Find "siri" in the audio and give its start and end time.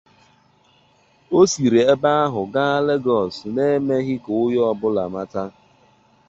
1.51-1.81